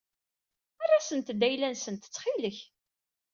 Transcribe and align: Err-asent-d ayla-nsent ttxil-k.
Err-asent-d 0.83 1.41
ayla-nsent 1.47 2.07
ttxil-k. 2.13 2.57